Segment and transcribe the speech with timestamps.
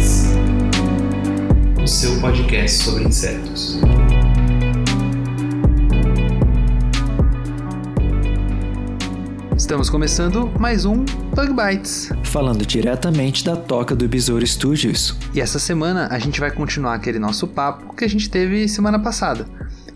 [1.91, 3.77] seu podcast sobre insetos.
[9.57, 12.09] Estamos começando mais um Bug Bites.
[12.23, 15.17] Falando diretamente da toca do Besouro Studios.
[15.33, 18.97] E essa semana a gente vai continuar aquele nosso papo que a gente teve semana
[18.97, 19.45] passada.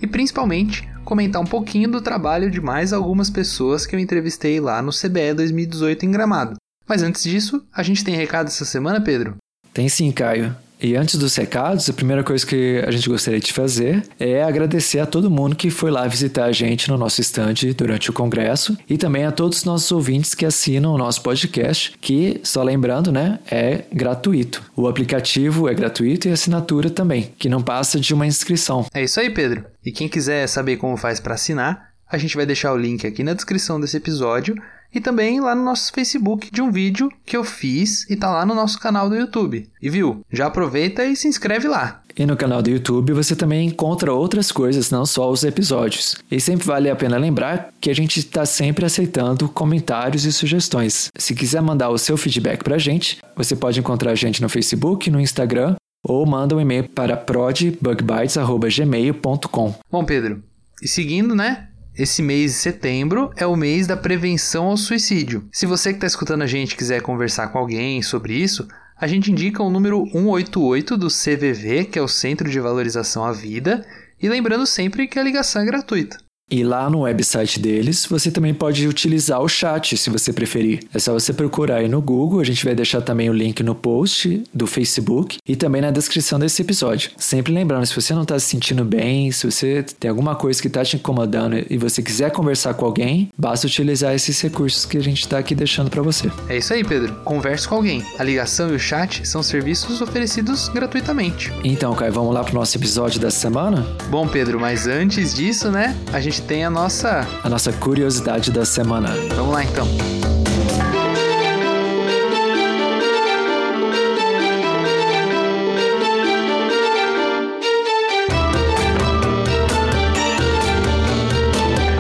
[0.02, 4.82] E principalmente comentar um pouquinho do trabalho de mais algumas pessoas que eu entrevistei lá
[4.82, 6.58] no CBE 2018 em Gramado.
[6.86, 9.38] Mas antes disso, a gente tem recado essa semana, Pedro?
[9.74, 10.65] Tem sim, Caio.
[10.86, 15.00] E antes dos recados, a primeira coisa que a gente gostaria de fazer é agradecer
[15.00, 18.78] a todo mundo que foi lá visitar a gente no nosso estande durante o congresso
[18.88, 23.12] e também a todos os nossos ouvintes que assinam o nosso podcast, que, só lembrando,
[23.12, 24.62] né, é gratuito.
[24.76, 28.86] O aplicativo é gratuito e a assinatura também, que não passa de uma inscrição.
[28.94, 29.66] É isso aí, Pedro.
[29.84, 33.24] E quem quiser saber como faz para assinar, a gente vai deixar o link aqui
[33.24, 34.56] na descrição desse episódio
[34.96, 38.46] e também lá no nosso Facebook de um vídeo que eu fiz e tá lá
[38.46, 39.68] no nosso canal do YouTube.
[39.82, 40.22] E viu?
[40.32, 42.02] Já aproveita e se inscreve lá.
[42.18, 46.16] E no canal do YouTube você também encontra outras coisas, não só os episódios.
[46.32, 51.10] E sempre vale a pena lembrar que a gente está sempre aceitando comentários e sugestões.
[51.18, 55.12] Se quiser mandar o seu feedback pra gente, você pode encontrar a gente no Facebook,
[55.12, 59.76] no Instagram ou manda um e-mail para prodbugbites.gmail.com.
[59.92, 60.42] Bom, Pedro,
[60.82, 61.68] e seguindo, né?
[61.98, 65.48] Esse mês de setembro é o mês da prevenção ao suicídio.
[65.50, 69.32] Se você que está escutando a gente quiser conversar com alguém sobre isso, a gente
[69.32, 73.86] indica o número 188 do CVV, que é o Centro de Valorização à Vida,
[74.22, 76.18] e lembrando sempre que a ligação é gratuita.
[76.50, 80.82] E lá no website deles, você também pode utilizar o chat, se você preferir.
[80.94, 83.74] É só você procurar aí no Google, a gente vai deixar também o link no
[83.74, 87.12] post do Facebook e também na descrição desse episódio.
[87.18, 90.68] Sempre lembrando, se você não está se sentindo bem, se você tem alguma coisa que
[90.68, 95.04] está te incomodando e você quiser conversar com alguém, basta utilizar esses recursos que a
[95.04, 96.32] gente está aqui deixando para você.
[96.48, 97.16] É isso aí, Pedro.
[97.24, 98.04] Converse com alguém.
[98.20, 101.52] A ligação e o chat são serviços oferecidos gratuitamente.
[101.64, 103.84] Então, Caio, vamos lá pro nosso episódio da semana?
[104.12, 107.28] Bom, Pedro, mas antes disso, né, a gente tem a nossa.
[107.44, 109.10] A nossa curiosidade da semana.
[109.36, 109.88] Vamos lá então.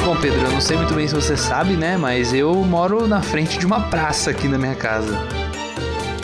[0.03, 1.97] Bom, Pedro, eu não sei muito bem se você sabe, né?
[1.97, 5.17] Mas eu moro na frente de uma praça aqui na minha casa.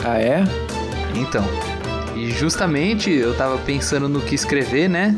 [0.04, 0.44] Ah, é?
[1.14, 1.44] Então,
[2.16, 5.16] e justamente eu tava pensando no que escrever, né?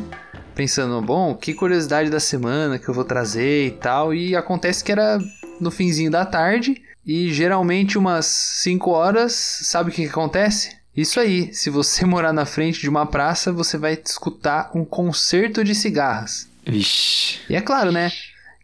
[0.55, 4.15] Pensando, bom, que curiosidade da semana que eu vou trazer e tal.
[4.15, 5.19] E acontece que era
[5.61, 10.77] no finzinho da tarde e geralmente umas 5 horas, sabe o que, que acontece?
[10.97, 15.65] Isso aí, se você morar na frente de uma praça, você vai escutar um concerto
[15.65, 16.49] de cigarras.
[16.65, 17.41] Vixe.
[17.51, 18.11] E é claro, né,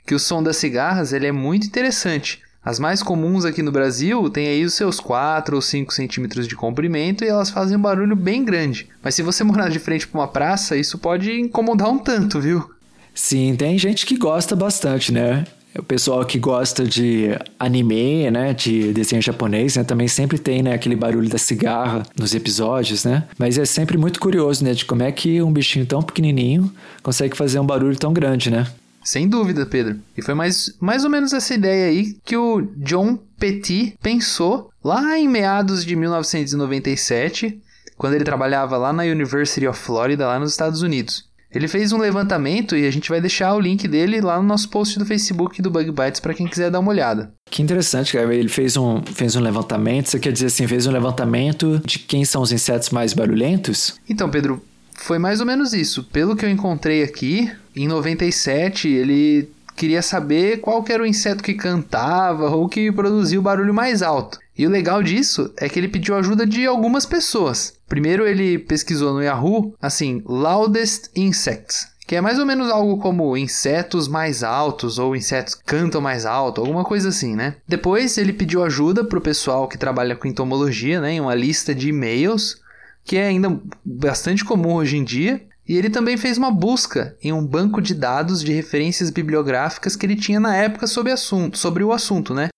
[0.06, 2.40] que o som das cigarras ele é muito interessante.
[2.62, 6.54] As mais comuns aqui no Brasil têm aí os seus 4 ou 5 centímetros de
[6.54, 8.86] comprimento e elas fazem um barulho bem grande.
[9.02, 12.70] Mas se você morar de frente para uma praça, isso pode incomodar um tanto, viu?
[13.14, 15.44] Sim, tem gente que gosta bastante, né?
[15.78, 17.28] O pessoal que gosta de
[17.58, 22.34] anime, né, de desenho japonês, né, também sempre tem, né, aquele barulho da cigarra nos
[22.34, 23.24] episódios, né?
[23.38, 26.72] Mas é sempre muito curioso, né, de como é que um bichinho tão pequenininho
[27.04, 28.66] consegue fazer um barulho tão grande, né?
[29.02, 29.98] Sem dúvida, Pedro.
[30.16, 35.18] E foi mais, mais ou menos essa ideia aí que o John Petit pensou lá
[35.18, 37.60] em meados de 1997,
[37.96, 41.30] quando ele trabalhava lá na University of Florida, lá nos Estados Unidos.
[41.52, 44.68] Ele fez um levantamento e a gente vai deixar o link dele lá no nosso
[44.68, 47.32] post do Facebook do Bug Bites para quem quiser dar uma olhada.
[47.50, 48.32] Que interessante, cara.
[48.32, 52.24] Ele fez um, fez um levantamento, você quer dizer assim, fez um levantamento de quem
[52.24, 53.96] são os insetos mais barulhentos?
[54.08, 54.62] Então, Pedro,
[55.00, 56.04] foi mais ou menos isso.
[56.04, 61.42] Pelo que eu encontrei aqui, em 97 ele queria saber qual que era o inseto
[61.42, 64.38] que cantava ou que produzia o barulho mais alto.
[64.56, 67.72] E o legal disso é que ele pediu ajuda de algumas pessoas.
[67.88, 73.36] Primeiro ele pesquisou no Yahoo, assim, loudest insects, que é mais ou menos algo como
[73.38, 77.56] insetos mais altos ou insetos cantam mais alto, alguma coisa assim, né?
[77.66, 81.74] Depois ele pediu ajuda para o pessoal que trabalha com entomologia, né, em uma lista
[81.74, 82.60] de e-mails,
[83.04, 85.42] que é ainda bastante comum hoje em dia.
[85.68, 90.04] E ele também fez uma busca em um banco de dados de referências bibliográficas que
[90.04, 92.48] ele tinha na época sobre, assunto, sobre o assunto, né?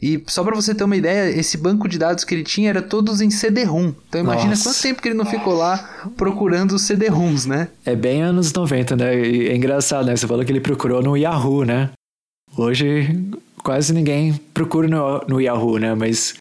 [0.00, 2.80] E só para você ter uma ideia, esse banco de dados que ele tinha era
[2.80, 3.92] todos em CD-ROM.
[4.08, 4.70] Então imagina Nossa.
[4.70, 7.68] quanto tempo que ele não ficou lá procurando os CD-ROMs, né?
[7.84, 9.26] É bem anos 90, né?
[9.26, 10.16] E é engraçado, né?
[10.16, 11.90] Você falou que ele procurou no Yahoo, né?
[12.56, 13.14] Hoje
[13.62, 15.94] quase ninguém procura no, no Yahoo, né?
[15.94, 16.34] Mas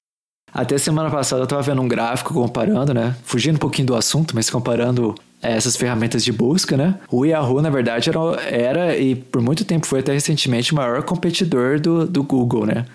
[0.54, 3.16] até semana passada eu tava vendo um gráfico comparando, né?
[3.24, 6.96] Fugindo um pouquinho do assunto, mas comparando eh, essas ferramentas de busca, né?
[7.12, 11.04] O Yahoo, na verdade, era, era e por muito tempo foi até recentemente o maior
[11.04, 12.86] competidor do, do Google, né?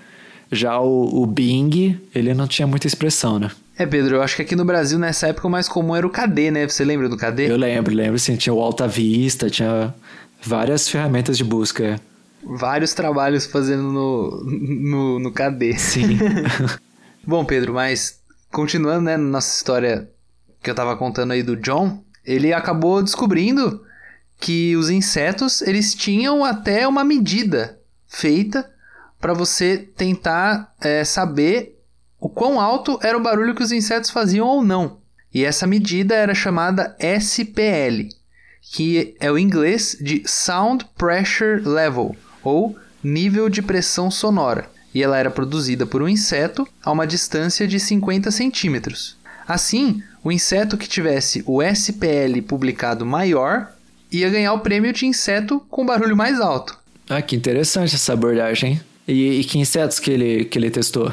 [0.50, 3.50] Já o, o Bing, ele não tinha muita expressão, né?
[3.76, 6.10] É, Pedro, eu acho que aqui no Brasil, nessa época, o mais comum era o
[6.10, 6.68] KD, né?
[6.68, 7.50] Você lembra do KD?
[7.50, 8.36] Eu lembro, lembro, sim.
[8.36, 9.92] Tinha o Alta Vista, tinha
[10.40, 12.00] várias ferramentas de busca.
[12.44, 15.76] Vários trabalhos fazendo no, no, no KD.
[15.76, 16.18] Sim.
[17.26, 18.20] Bom, Pedro, mas
[18.52, 20.10] continuando, né, nossa história
[20.62, 23.82] que eu tava contando aí do John, ele acabou descobrindo
[24.38, 28.70] que os insetos, eles tinham até uma medida feita
[29.18, 31.82] para você tentar é, saber
[32.20, 34.98] o quão alto era o barulho que os insetos faziam ou não.
[35.32, 38.08] E essa medida era chamada SPL,
[38.60, 45.18] que é o inglês de Sound Pressure Level, ou nível de pressão sonora, e ela
[45.18, 49.16] era produzida por um inseto a uma distância de 50 centímetros.
[49.46, 53.72] Assim, o inseto que tivesse o SPL publicado maior
[54.10, 56.78] ia ganhar o prêmio de inseto com barulho mais alto.
[57.08, 58.80] ah, que interessante essa abordagem.
[59.06, 61.12] E, e que insetos que ele, que ele testou?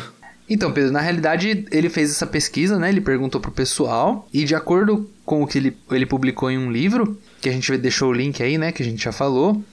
[0.49, 2.89] Então, Pedro, na realidade, ele fez essa pesquisa, né?
[2.89, 6.71] Ele perguntou pro pessoal e de acordo com o que ele, ele publicou em um
[6.71, 9.63] livro, que a gente deixou o link aí, né, que a gente já falou,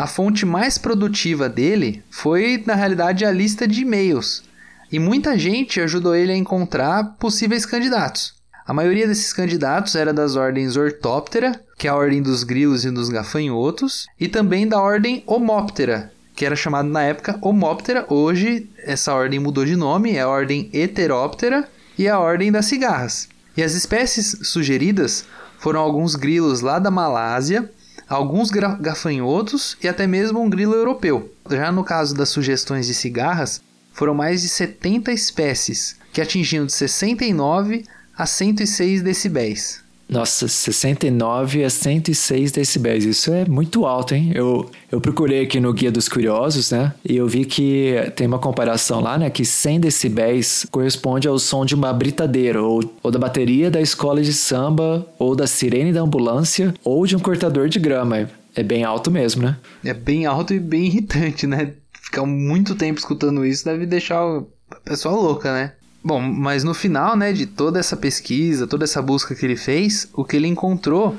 [0.00, 4.42] a fonte mais produtiva dele foi, na realidade, a lista de e-mails.
[4.90, 8.32] E muita gente ajudou ele a encontrar possíveis candidatos.
[8.66, 12.90] A maioria desses candidatos era das ordens Orthoptera, que é a ordem dos grilos e
[12.90, 18.06] dos gafanhotos, e também da ordem Homoptera, que era chamada na época Homoptera.
[18.08, 21.68] Hoje essa ordem mudou de nome, é a ordem Heteroptera
[21.98, 23.28] e a ordem das cigarras.
[23.54, 25.26] E as espécies sugeridas
[25.58, 27.70] foram alguns grilos lá da Malásia,
[28.10, 31.32] alguns gafanhotos e até mesmo um grilo europeu.
[31.48, 33.62] Já no caso das sugestões de cigarras,
[33.92, 37.84] foram mais de 70 espécies, que atingiam de 69
[38.18, 39.84] a 106 decibéis.
[40.10, 43.04] Nossa, 69 a 106 decibéis.
[43.04, 44.32] Isso é muito alto, hein?
[44.34, 46.92] Eu, eu procurei aqui no Guia dos Curiosos, né?
[47.08, 49.30] E eu vi que tem uma comparação lá, né?
[49.30, 54.20] Que 100 decibéis corresponde ao som de uma britadeira, ou, ou da bateria da escola
[54.20, 58.28] de samba, ou da sirene da ambulância, ou de um cortador de grama.
[58.56, 59.56] É bem alto mesmo, né?
[59.84, 61.72] É bem alto e bem irritante, né?
[61.92, 65.72] Ficar muito tempo escutando isso deve deixar a pessoa louca, né?
[66.02, 70.08] Bom, mas no final, né, de toda essa pesquisa, toda essa busca que ele fez,
[70.14, 71.16] o que ele encontrou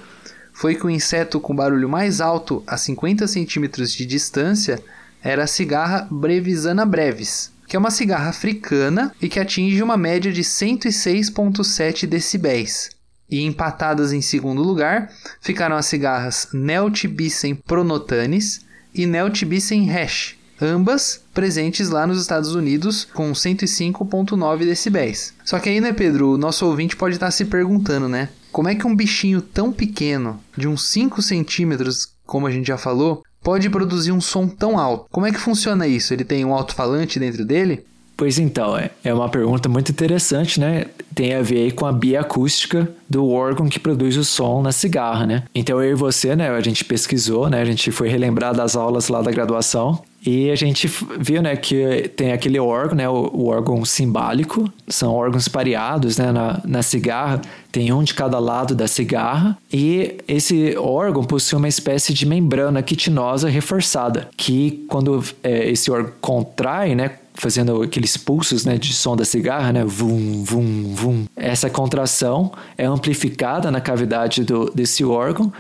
[0.52, 4.82] foi que o inseto com barulho mais alto a 50 centímetros de distância
[5.24, 10.32] era a cigarra Brevisana brevis, que é uma cigarra africana e que atinge uma média
[10.32, 12.90] de 106,7 decibéis.
[13.30, 18.62] E empatadas em segundo lugar ficaram as cigarras Neltibicem pronotanis
[18.94, 25.34] e Neltibicem hash, ambas presentes lá nos Estados Unidos com 105.9 decibéis.
[25.44, 28.30] Só que aí, né, Pedro, o nosso ouvinte pode estar se perguntando, né?
[28.52, 32.78] Como é que um bichinho tão pequeno, de uns 5 centímetros, como a gente já
[32.78, 35.08] falou, pode produzir um som tão alto?
[35.10, 36.14] Como é que funciona isso?
[36.14, 37.86] Ele tem um alto-falante dentro dele?
[38.22, 40.86] Pois então, é, é uma pergunta muito interessante, né?
[41.16, 45.26] Tem a ver aí com a bioacústica do órgão que produz o som na cigarra,
[45.26, 45.44] né?
[45.56, 47.60] Então eu e você, né, a gente pesquisou, né?
[47.60, 50.88] A gente foi relembrar das aulas lá da graduação e a gente
[51.20, 56.32] viu, né, que tem aquele órgão, né, o, o órgão simbálico, são órgãos pareados, né,
[56.32, 61.68] na, na cigarra, tem um de cada lado da cigarra, e esse órgão possui uma
[61.68, 68.66] espécie de membrana quitinosa reforçada, que quando é, esse órgão contrai, né, fazendo aqueles pulsos
[68.66, 69.84] né, de som da cigarra, né?
[69.86, 71.26] Vum, vum, vum.
[71.36, 75.52] Essa contração é amplificada na cavidade do, desse órgão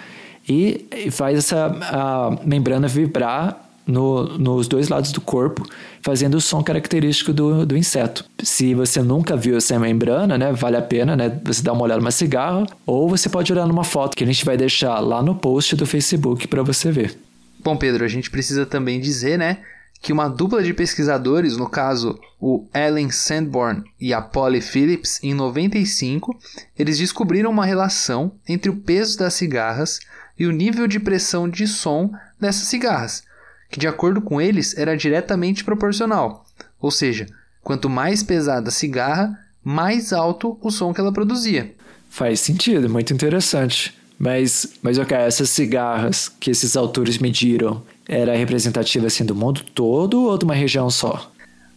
[0.48, 5.67] e faz essa membrana vibrar no, nos dois lados do corpo,
[6.01, 8.25] fazendo o som característico do, do inseto.
[8.41, 12.00] Se você nunca viu essa membrana, né, vale a pena né, você dar uma olhada
[12.00, 15.36] numa cigarra, ou você pode olhar numa foto que a gente vai deixar lá no
[15.36, 17.17] post do Facebook para você ver.
[17.63, 19.60] Bom, Pedro, a gente precisa também dizer, né,
[20.01, 25.33] que uma dupla de pesquisadores, no caso o Ellen Sandborn e a Polly Phillips, em
[25.33, 26.36] 95,
[26.77, 30.00] eles descobriram uma relação entre o peso das cigarras
[30.39, 33.24] e o nível de pressão de som dessas cigarras,
[33.72, 36.46] que de acordo com eles era diretamente proporcional.
[36.80, 37.25] Ou seja,
[37.63, 41.74] quanto mais pesada a cigarra, mais alto o som que ela produzia.
[42.10, 43.98] Faz sentido, muito interessante.
[44.20, 50.25] Mas, mas ok, essas cigarras que esses autores mediram, era representativa assim do mundo todo
[50.25, 51.32] ou de uma região só?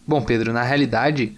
[0.05, 1.35] Bom, Pedro, na realidade,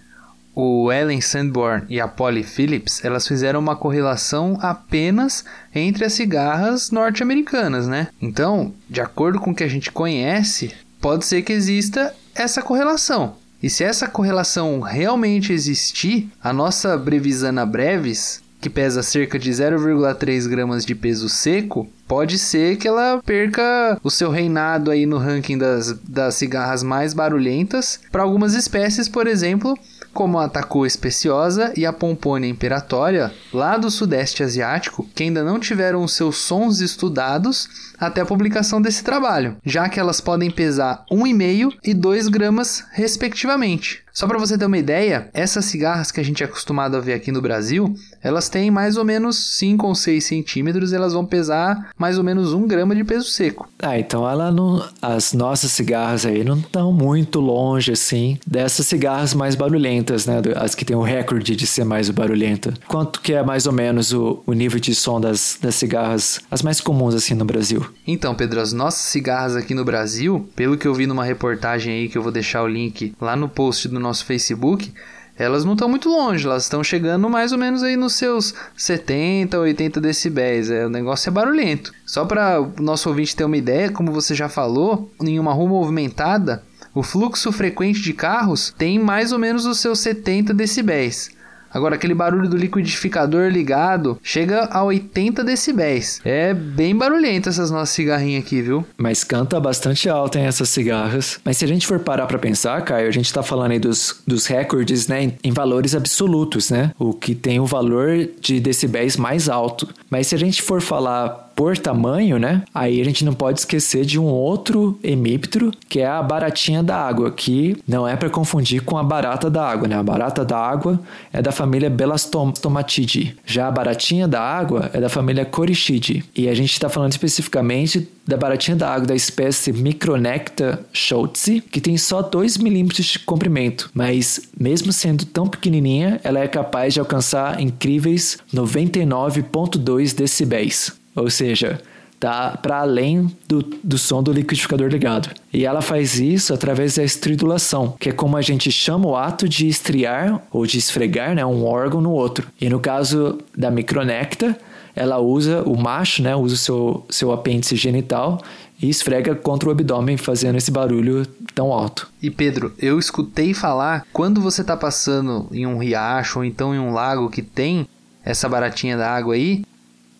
[0.60, 6.90] o Ellen Sandborn e a Polly Phillips, elas fizeram uma correlação apenas entre as cigarras
[6.90, 8.08] norte-americanas, né?
[8.20, 13.36] Então, de acordo com o que a gente conhece, pode ser que exista essa correlação.
[13.62, 20.48] E se essa correlação realmente existir, a nossa Brevisana brevis, que pesa cerca de 0,3
[20.48, 25.56] gramas de peso seco, pode ser que ela perca o seu reinado aí no ranking
[25.56, 29.78] das, das cigarras mais barulhentas para algumas espécies, por exemplo,
[30.12, 35.60] como a Taku especiosa e a Pompônia imperatória, lá do sudeste asiático, que ainda não
[35.60, 41.74] tiveram seus sons estudados até a publicação desse trabalho, já que elas podem pesar 1,5
[41.84, 44.02] e 2 gramas, respectivamente.
[44.18, 47.12] Só para você ter uma ideia, essas cigarras que a gente é acostumado a ver
[47.12, 51.90] aqui no Brasil, elas têm mais ou menos 5 ou 6 centímetros, elas vão pesar
[51.96, 53.68] mais ou menos 1 grama de peso seco.
[53.80, 59.34] Ah, então ela não, as nossas cigarras aí não estão muito longe assim dessas cigarras
[59.34, 60.42] mais barulhentas, né?
[60.56, 62.74] As que têm o recorde de ser mais barulhenta.
[62.88, 66.60] Quanto que é mais ou menos o, o nível de som das, das cigarras, as
[66.60, 67.87] mais comuns assim no Brasil?
[68.06, 72.08] Então, Pedro, as nossas cigarras aqui no Brasil, pelo que eu vi numa reportagem aí
[72.08, 74.92] que eu vou deixar o link lá no post do nosso Facebook,
[75.38, 79.56] elas não estão muito longe, elas estão chegando mais ou menos aí nos seus 70,
[79.58, 80.68] 80 decibéis.
[80.68, 81.92] É, o negócio é barulhento.
[82.04, 85.68] Só para o nosso ouvinte ter uma ideia, como você já falou, em uma rua
[85.68, 91.30] movimentada, o fluxo frequente de carros tem mais ou menos os seus 70 decibéis.
[91.72, 96.20] Agora, aquele barulho do liquidificador ligado chega a 80 decibéis.
[96.24, 98.86] É bem barulhento essas nossas cigarrinhas aqui, viu?
[98.96, 101.40] Mas canta bastante alto, hein, essas cigarras.
[101.44, 104.22] Mas se a gente for parar pra pensar, Caio, a gente tá falando aí dos,
[104.26, 106.92] dos recordes, né, em, em valores absolutos, né?
[106.98, 109.88] O que tem o valor de decibéis mais alto.
[110.10, 112.62] Mas se a gente for falar por tamanho, né?
[112.72, 116.96] Aí a gente não pode esquecer de um outro hemíptero, que é a baratinha da
[116.96, 119.96] água, que não é para confundir com a barata da água, né?
[119.96, 121.00] A barata da água
[121.32, 123.34] é da família Bellastomatidae.
[123.44, 126.22] Já a baratinha da água é da família Corichidae.
[126.32, 131.80] E a gente está falando especificamente da baratinha da água da espécie Micronecta schultzi, que
[131.80, 137.00] tem só 2 milímetros de comprimento, mas mesmo sendo tão pequenininha, ela é capaz de
[137.00, 141.80] alcançar incríveis 99.2 decibéis ou seja,
[142.18, 145.30] tá para além do, do som do liquidificador ligado.
[145.52, 149.48] E ela faz isso através da estridulação, que é como a gente chama o ato
[149.48, 152.48] de estriar ou de esfregar né, um órgão no outro.
[152.60, 154.58] E no caso da micronecta,
[154.94, 158.42] ela usa o macho, né, usa o seu, seu apêndice genital
[158.80, 162.08] e esfrega contra o abdômen fazendo esse barulho tão alto.
[162.22, 166.78] E Pedro, eu escutei falar quando você está passando em um riacho ou então em
[166.78, 167.86] um lago que tem
[168.24, 169.64] essa baratinha da água aí,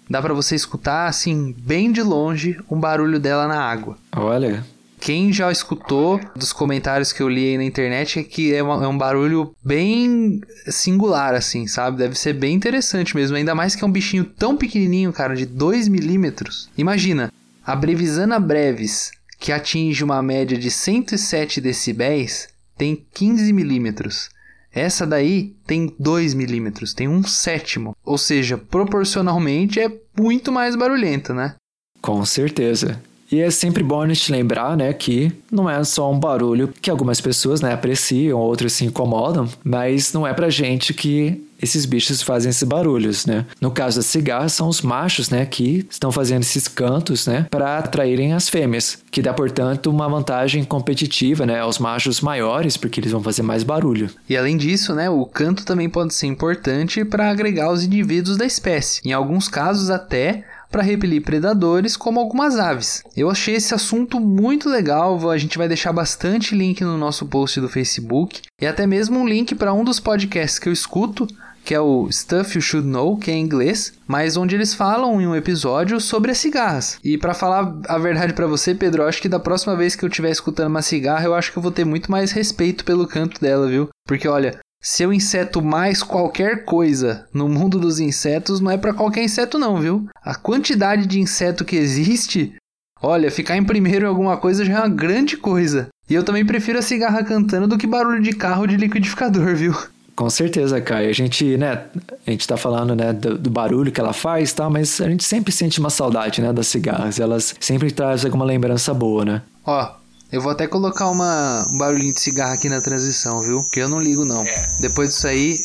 [0.08, 3.96] dá para você escutar assim bem de longe um barulho dela na água.
[4.16, 4.64] Olha.
[5.00, 8.84] Quem já escutou dos comentários que eu li aí na internet é que é, uma,
[8.84, 11.98] é, um barulho bem singular, assim, sabe?
[11.98, 13.36] Deve ser bem interessante mesmo.
[13.36, 16.68] Ainda mais que é um bichinho tão pequenininho, cara, de 2 milímetros.
[16.76, 17.32] Imagina,
[17.64, 24.30] a Brevisana brevis, que atinge uma média de 107 decibéis, tem 15 milímetros.
[24.72, 27.96] Essa daí tem 2 milímetros, tem um sétimo.
[28.04, 31.54] Ou seja, proporcionalmente é muito mais barulhenta, né?
[32.00, 33.00] Com certeza.
[33.30, 36.90] E é sempre bom a gente lembrar, né, que não é só um barulho que
[36.90, 42.22] algumas pessoas, né, apreciam, outras se incomodam, mas não é pra gente que esses bichos
[42.22, 43.44] fazem esses barulhos, né?
[43.60, 47.78] No caso das cigarras, são os machos, né, que estão fazendo esses cantos, né, para
[47.78, 53.12] atraírem as fêmeas, que dá, portanto, uma vantagem competitiva, né, aos machos maiores, porque eles
[53.12, 54.10] vão fazer mais barulho.
[54.28, 58.46] E além disso, né, o canto também pode ser importante para agregar os indivíduos da
[58.46, 59.00] espécie.
[59.04, 63.02] Em alguns casos, até para repelir predadores como algumas aves.
[63.16, 67.60] Eu achei esse assunto muito legal, a gente vai deixar bastante link no nosso post
[67.60, 71.26] do Facebook e até mesmo um link para um dos podcasts que eu escuto,
[71.68, 75.20] que é o Stuff You Should Know, que é em inglês, mas onde eles falam
[75.20, 76.98] em um episódio sobre as cigarras.
[77.04, 80.08] E para falar a verdade para você, Pedro, acho que da próxima vez que eu
[80.08, 83.38] estiver escutando uma cigarra, eu acho que eu vou ter muito mais respeito pelo canto
[83.38, 83.90] dela, viu?
[84.06, 88.94] Porque olha, se eu inseto mais qualquer coisa no mundo dos insetos, não é para
[88.94, 90.08] qualquer inseto não, viu?
[90.22, 92.54] A quantidade de inseto que existe,
[93.02, 95.88] olha, ficar em primeiro em alguma coisa já é uma grande coisa.
[96.08, 99.74] E eu também prefiro a cigarra cantando do que barulho de carro de liquidificador, viu?
[100.18, 101.08] Com certeza, Caio.
[101.08, 101.84] A gente, né,
[102.26, 105.22] a gente tá falando, né, do, do barulho que ela faz, tá, mas a gente
[105.22, 107.20] sempre sente uma saudade, né, das cigarras.
[107.20, 109.42] Elas sempre trazem alguma lembrança boa, né?
[109.64, 109.92] Ó,
[110.32, 113.60] eu vou até colocar uma, um barulhinho de cigarro aqui na transição, viu?
[113.72, 114.44] Que eu não ligo, não.
[114.80, 115.56] Depois disso aí,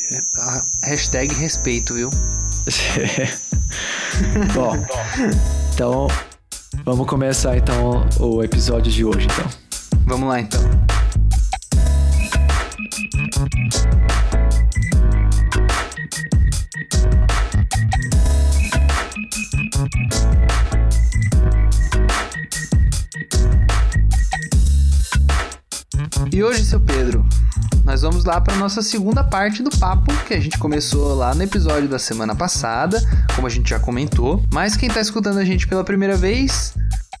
[0.84, 2.08] hashtag respeito, viu?
[4.54, 4.76] Bom,
[5.74, 6.06] então
[6.84, 9.50] vamos começar então o episódio de hoje, então.
[10.06, 10.60] Vamos lá, então.
[26.44, 27.24] Hoje, seu Pedro,
[27.84, 31.42] nós vamos lá para nossa segunda parte do papo que a gente começou lá no
[31.42, 33.02] episódio da semana passada,
[33.34, 34.44] como a gente já comentou.
[34.52, 36.74] Mas quem está escutando a gente pela primeira vez,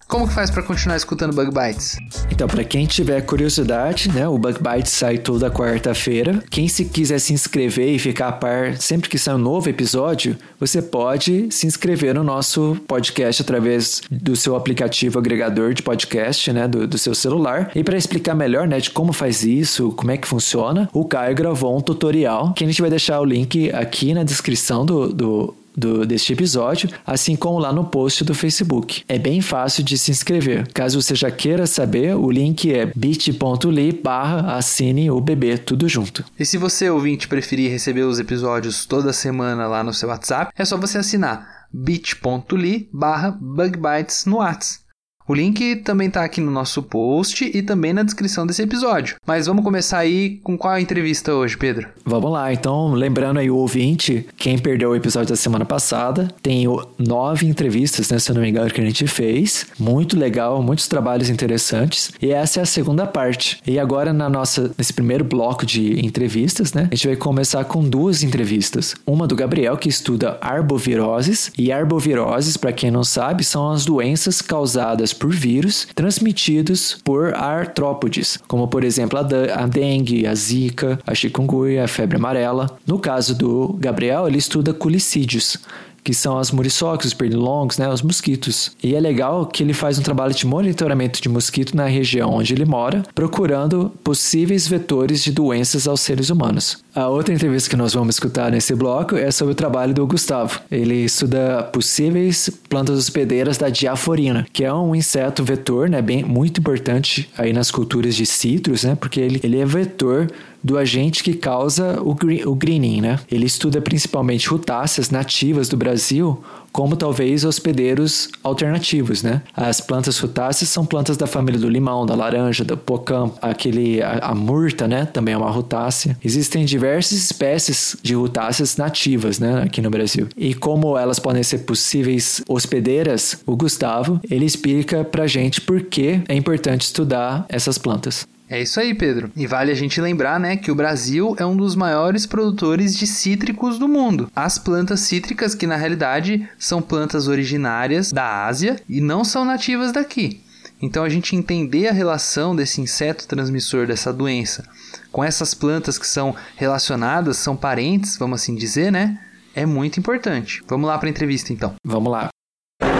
[0.06, 1.96] como que faz para continuar escutando Bug Bites?
[2.34, 6.42] Então, para quem tiver curiosidade, né, o Bug Bites sai toda quarta-feira.
[6.50, 10.36] Quem se quiser se inscrever e ficar a par sempre que sair um novo episódio,
[10.58, 16.66] você pode se inscrever no nosso podcast através do seu aplicativo agregador de podcast, né,
[16.66, 17.70] do, do seu celular.
[17.72, 21.36] E para explicar melhor, né, de como faz isso, como é que funciona, o Caio
[21.36, 25.54] gravou um tutorial que a gente vai deixar o link aqui na descrição do, do
[25.76, 29.02] do, deste episódio, assim como lá no post do Facebook.
[29.08, 30.66] É bem fácil de se inscrever.
[30.72, 36.24] Caso você já queira saber, o link é bit.ly barra assine o bebê, tudo junto.
[36.38, 40.64] E se você, ouvinte, preferir receber os episódios toda semana lá no seu WhatsApp, é
[40.64, 44.83] só você assinar bit.ly barra bugbytes no WhatsApp.
[45.26, 49.16] O link também está aqui no nosso post e também na descrição desse episódio.
[49.26, 51.88] Mas vamos começar aí com qual entrevista hoje, Pedro?
[52.04, 56.66] Vamos lá, então, lembrando aí o ouvinte, quem perdeu o episódio da semana passada, tem
[56.98, 59.66] nove entrevistas, né, se eu não me engano, que a gente fez.
[59.78, 62.12] Muito legal, muitos trabalhos interessantes.
[62.20, 63.62] E essa é a segunda parte.
[63.66, 67.82] E agora, na nossa, nesse primeiro bloco de entrevistas, né, a gente vai começar com
[67.82, 68.94] duas entrevistas.
[69.06, 71.50] Uma do Gabriel, que estuda arboviroses.
[71.56, 78.38] E arboviroses, para quem não sabe, são as doenças causadas por vírus transmitidos por artrópodes,
[78.46, 82.76] como por exemplo a dengue, a zika, a chikungunya, a febre amarela.
[82.86, 85.58] No caso do Gabriel, ele estuda culicídios,
[86.04, 88.72] que são as muriçocas, os pernilongos, né, os mosquitos.
[88.82, 92.52] E é legal que ele faz um trabalho de monitoramento de mosquito na região onde
[92.52, 96.84] ele mora, procurando possíveis vetores de doenças aos seres humanos.
[96.94, 100.60] A outra entrevista que nós vamos escutar nesse bloco é sobre o trabalho do Gustavo.
[100.70, 106.60] Ele estuda possíveis plantas hospedeiras da diaforina, que é um inseto vetor, né, bem muito
[106.60, 110.28] importante aí nas culturas de citros, né, porque ele, ele é vetor
[110.64, 113.20] do agente que causa o, o greening, né?
[113.30, 119.42] Ele estuda principalmente rutáceas nativas do Brasil, como talvez hospedeiros alternativos, né?
[119.54, 124.30] As plantas rutáceas são plantas da família do limão, da laranja, do pocã, aquele a,
[124.30, 125.04] a murta, né?
[125.04, 126.16] Também é uma rutácea.
[126.24, 129.62] Existem diversas espécies de rutáceas nativas, né?
[129.62, 130.28] Aqui no Brasil.
[130.36, 136.22] E como elas podem ser possíveis hospedeiras, o Gustavo ele explica pra gente por que
[136.26, 138.26] é importante estudar essas plantas.
[138.48, 139.30] É isso aí, Pedro.
[139.34, 143.06] E vale a gente lembrar, né, que o Brasil é um dos maiores produtores de
[143.06, 144.30] cítricos do mundo.
[144.36, 149.92] As plantas cítricas, que na realidade são plantas originárias da Ásia e não são nativas
[149.92, 150.42] daqui.
[150.80, 154.64] Então a gente entender a relação desse inseto transmissor dessa doença
[155.10, 159.18] com essas plantas que são relacionadas, são parentes, vamos assim dizer, né?
[159.54, 160.60] É muito importante.
[160.66, 161.74] Vamos lá para a entrevista então.
[161.84, 162.33] Vamos lá.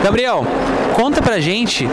[0.04, 0.44] Gabriel,
[0.92, 1.88] conta pra gente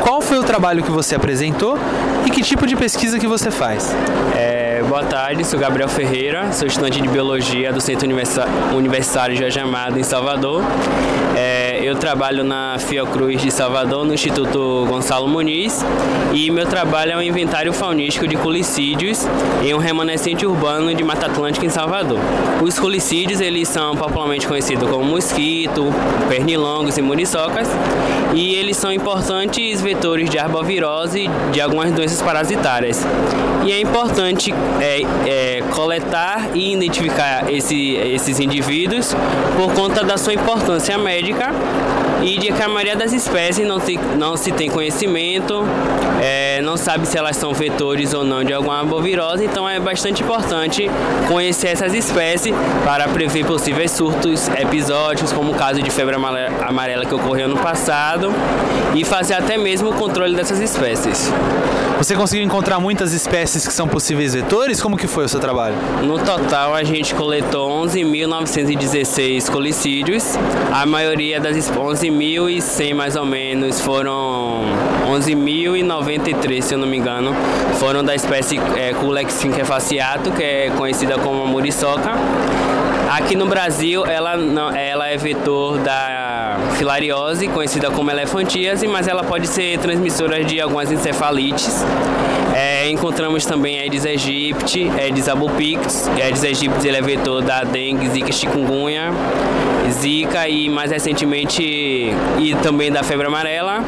[0.00, 1.76] qual foi o trabalho que você apresentou
[2.24, 3.92] e que tipo de pesquisa que você faz.
[4.36, 8.08] É, boa tarde, sou Gabriel Ferreira, sou estudante de Biologia do Centro
[8.72, 10.62] Universitário Jorge Amado, em Salvador.
[11.36, 15.84] É, eu trabalho na Fiocruz de Salvador, no Instituto Gonçalo Muniz,
[16.32, 19.26] e meu trabalho é um inventário faunístico de culicídios
[19.62, 22.18] em um remanescente urbano de Mata Atlântica, em Salvador.
[22.62, 25.92] Os culicídios, eles são popularmente conhecidos como mosquito,
[26.28, 27.68] pernilongos e muriçocas,
[28.34, 33.04] e eles são importantes vetores de arbovirose de algumas doenças parasitárias.
[33.64, 39.14] E é importante é, é, coletar e identificar esse, esses indivíduos
[39.56, 41.52] por conta da sua importância médica
[42.22, 45.62] e de que a maioria das espécies não, se, não se tem conhecimento,
[46.20, 50.22] é, não sabe se elas são vetores ou não de alguma arbovirose, então é bastante
[50.22, 50.90] importante
[51.28, 56.16] conhecer essas espécies para prever possíveis surtos episódicos, como o caso de febre
[56.66, 58.32] amarela que ocorreu no passado,
[58.94, 61.30] e fazer até mesmo o controle dessas espécies.
[61.98, 64.82] Você conseguiu encontrar muitas espécies que são possíveis vetores?
[64.82, 65.76] Como que foi o seu trabalho?
[66.02, 70.36] No total, a gente coletou 11.916 colicídios.
[70.72, 74.64] A maioria das 11.100 mais ou menos foram
[75.08, 77.32] 11.093, se eu não me engano,
[77.78, 79.38] foram da espécie é, Culex
[80.32, 82.12] que é conhecida como muriçoca.
[83.08, 89.22] Aqui no Brasil, ela, não, ela é vetor da filariose, conhecida como elefantíase, mas ela
[89.22, 91.84] pode ser transmissora de algumas encefalites.
[92.54, 96.08] É, encontramos também Aedes aegypti, Aedes albopictus.
[96.08, 99.12] Aedes aegypti ele é vetor da dengue, zika, chikungunya,
[99.90, 103.84] zika e mais recentemente e também da febre amarela.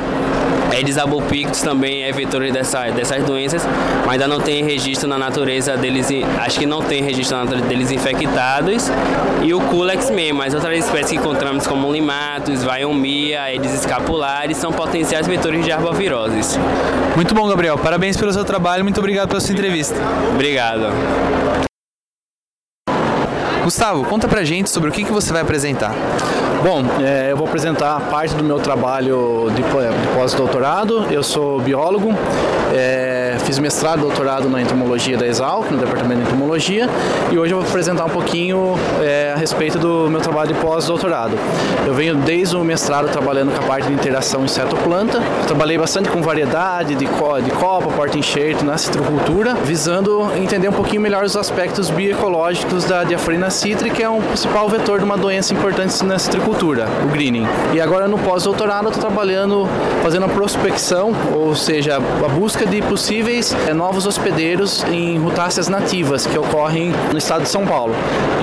[0.72, 3.66] Aedes albopictus também é vetor dessa, dessas doenças,
[4.04, 7.66] mas ainda não tem registro na natureza deles, acho que não tem registro na natureza
[7.66, 8.90] deles infectados.
[9.42, 14.72] E o Culex mesmo, as outras espécies que encontramos como limatos, vaiomia, Aedes escapulares, são
[14.72, 16.58] potenciais vetores de arboviroses.
[17.16, 17.78] Muito bom, Gabriel.
[17.78, 19.96] Parabéns pelo seu trabalho, muito obrigado pela sua entrevista.
[20.34, 21.67] Obrigado.
[23.68, 25.94] Gustavo, conta pra gente sobre o que, que você vai apresentar.
[26.62, 31.04] Bom, é, eu vou apresentar parte do meu trabalho de, de pós-doutorado.
[31.10, 32.08] Eu sou biólogo,
[32.74, 36.88] é, fiz mestrado e doutorado na entomologia da Exalc, no departamento de entomologia,
[37.30, 41.38] e hoje eu vou apresentar um pouquinho é, a respeito do meu trabalho de pós-doutorado.
[41.86, 46.20] Eu venho desde o mestrado trabalhando com a parte de interação inseto-planta, trabalhei bastante com
[46.20, 51.90] variedade de, co de copa, porta-enxerto na citricultura, visando entender um pouquinho melhor os aspectos
[51.90, 56.86] bioecológicos da diaforina citri, que é um principal vetor de uma doença importante na citricultura,
[57.04, 57.44] o greening.
[57.74, 59.68] E agora no pós-doutorado eu estou trabalhando,
[60.00, 66.24] fazendo a prospecção, ou seja, a busca de possíveis é, novos hospedeiros em rutáceas nativas
[66.24, 67.94] que ocorrem no estado de São Paulo.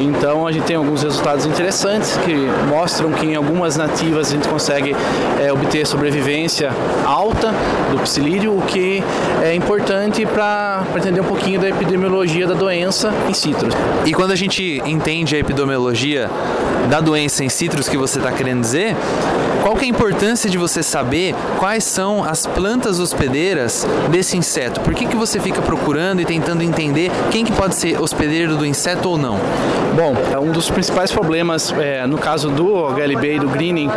[0.01, 2.35] Então a gente tem alguns resultados interessantes que
[2.69, 4.93] mostram que em algumas nativas a gente consegue
[5.39, 6.71] é, obter sobrevivência
[7.05, 7.53] alta
[7.89, 9.01] do psilídeo, o que
[9.41, 13.73] é importante para entender um pouquinho da epidemiologia da doença em citros.
[14.05, 16.31] E quando a gente entende a epidemiologia
[16.89, 18.95] da doença em citros que você está querendo dizer,
[19.65, 24.79] qual é a importância de você saber quais são as plantas hospedeiras desse inseto?
[24.81, 28.63] Por que, que você fica procurando e tentando entender quem que pode ser hospedeiro do
[28.63, 29.39] inseto ou não?
[29.95, 33.89] Bom, um dos principais problemas, é, no caso do HLB e do greening,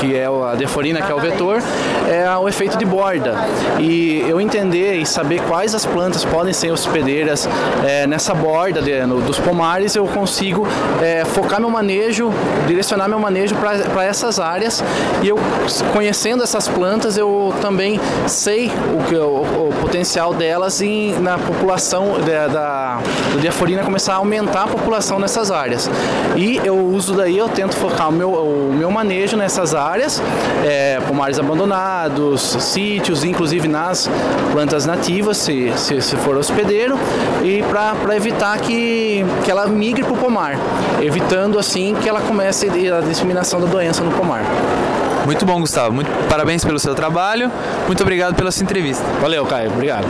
[0.00, 1.62] que é a deforina, que é o vetor,
[2.10, 3.36] é o efeito de borda.
[3.78, 7.48] E eu entender e saber quais as plantas podem ser hospedeiras
[7.86, 10.66] é, nessa borda de, no, dos pomares, eu consigo
[11.00, 12.32] é, focar meu manejo,
[12.66, 14.82] direcionar meu manejo para essas áreas.
[15.22, 15.36] E eu,
[15.92, 22.18] conhecendo essas plantas, eu também sei o, que, o, o potencial delas em, na população
[22.20, 22.98] da, da,
[23.32, 25.90] do diaforina começar a aumentar a população nessas áreas.
[26.36, 30.22] E eu uso daí, eu tento focar o meu, o meu manejo nessas áreas,
[30.64, 34.08] é, pomares abandonados, sítios, inclusive nas
[34.52, 36.98] plantas nativas, se, se, se for hospedeiro,
[37.42, 40.56] e para evitar que, que ela migre para o pomar,
[41.00, 44.42] evitando assim que ela comece a disseminação da doença no pomar.
[45.24, 45.94] Muito bom, Gustavo.
[45.94, 47.50] Muito parabéns pelo seu trabalho.
[47.86, 49.04] Muito obrigado pela sua entrevista.
[49.20, 49.72] Valeu, Caio.
[49.72, 50.06] Obrigado.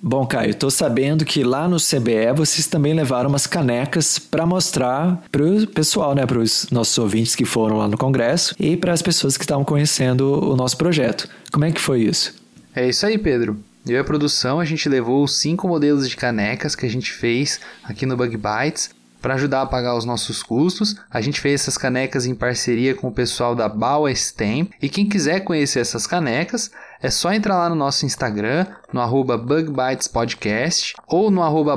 [0.00, 5.22] Bom, Caio, estou sabendo que lá no CBE vocês também levaram umas canecas para mostrar
[5.30, 8.92] para o pessoal, né, para os nossos ouvintes que foram lá no congresso e para
[8.92, 11.28] as pessoas que estavam conhecendo o nosso projeto.
[11.52, 12.34] Como é que foi isso?
[12.74, 13.58] É isso aí, Pedro.
[13.86, 17.12] Eu e a produção, a gente levou os cinco modelos de canecas que a gente
[17.12, 20.96] fez aqui no Bug Bites para ajudar a pagar os nossos custos.
[21.10, 24.72] A gente fez essas canecas em parceria com o pessoal da Baua Stamp.
[24.80, 29.36] E quem quiser conhecer essas canecas, é só entrar lá no nosso Instagram, no arroba
[29.38, 31.76] BugBitesPodcast ou no arroba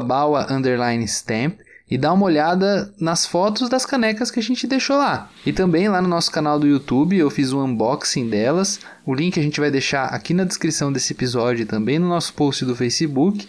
[1.91, 5.29] e dar uma olhada nas fotos das canecas que a gente deixou lá.
[5.45, 8.79] E também lá no nosso canal do YouTube eu fiz um unboxing delas.
[9.05, 12.33] O link a gente vai deixar aqui na descrição desse episódio e também no nosso
[12.33, 13.45] post do Facebook.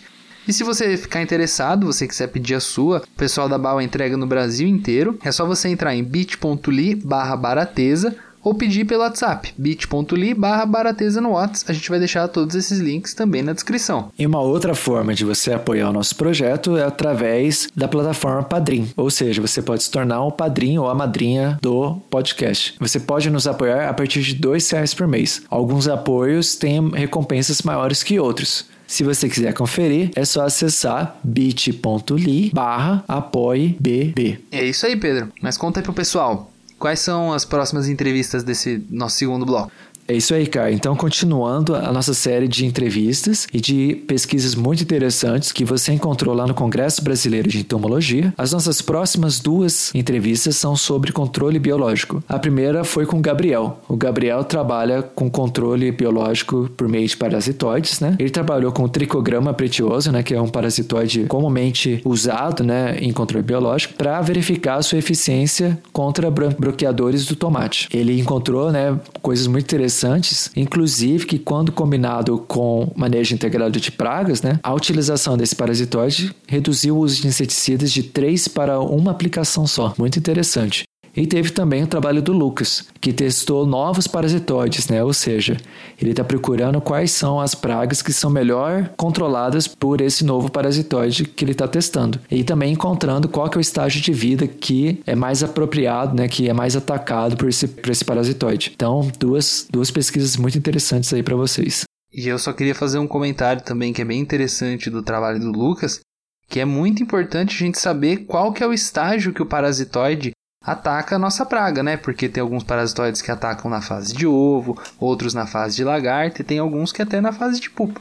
[0.46, 4.16] E se você ficar interessado, você quiser pedir a sua, o pessoal da Bala entrega
[4.16, 5.18] no Brasil inteiro.
[5.24, 11.20] É só você entrar em bit.ly barra barateza ou pedir pelo WhatsApp, bit.ly barra barateza
[11.20, 11.70] no WhatsApp.
[11.70, 14.11] A gente vai deixar todos esses links também na descrição.
[14.18, 18.90] E uma outra forma de você apoiar o nosso projeto é através da plataforma Padrim.
[18.96, 22.74] Ou seja, você pode se tornar um padrinho ou a madrinha do podcast.
[22.81, 25.42] Você pode nos apoiar a partir de dois reais por mês.
[25.48, 28.71] Alguns apoios têm recompensas maiores que outros.
[28.92, 34.38] Se você quiser conferir, é só acessar bit.ly barra apoiebb.
[34.52, 35.33] É isso aí, Pedro.
[35.40, 36.52] Mas conta aí pro pessoal.
[36.78, 39.72] Quais são as próximas entrevistas desse nosso segundo bloco?
[40.09, 40.73] É isso aí, cara.
[40.73, 46.35] Então, continuando a nossa série de entrevistas e de pesquisas muito interessantes que você encontrou
[46.35, 52.23] lá no Congresso Brasileiro de Entomologia, as nossas próximas duas entrevistas são sobre controle biológico.
[52.29, 53.81] A primeira foi com o Gabriel.
[53.88, 58.17] O Gabriel trabalha com controle biológico por meio de parasitoides, né?
[58.19, 63.12] Ele trabalhou com o tricograma pretioso, né, que é um parasitoide comumente usado, né, em
[63.12, 67.88] controle biológico, para verificar a sua eficiência contra bloqueadores do tomate.
[67.93, 73.92] Ele encontrou, né, coisas muito interessantes interessantes, inclusive que quando combinado com manejo integrado de
[73.92, 79.11] pragas, né, a utilização desse parasitoide reduziu o uso de inseticidas de 3 para uma
[79.11, 79.94] aplicação só.
[79.98, 80.85] Muito interessante.
[81.14, 85.05] E teve também o trabalho do Lucas, que testou novos parasitoides, né?
[85.05, 85.59] Ou seja,
[86.01, 91.25] ele está procurando quais são as pragas que são melhor controladas por esse novo parasitoide
[91.25, 92.18] que ele está testando.
[92.31, 96.29] E também encontrando qual que é o estágio de vida que é mais apropriado, né?
[96.29, 98.72] Que é mais atacado por esse, por esse parasitoide.
[98.75, 101.85] Então, duas, duas pesquisas muito interessantes aí para vocês.
[102.12, 105.51] E eu só queria fazer um comentário também que é bem interessante do trabalho do
[105.51, 106.01] Lucas,
[106.48, 110.33] que é muito importante a gente saber qual que é o estágio que o parasitoide
[110.62, 111.96] ataca a nossa praga, né?
[111.96, 116.40] Porque tem alguns parasitoides que atacam na fase de ovo, outros na fase de lagarta
[116.40, 118.01] e tem alguns que até na fase de pupa.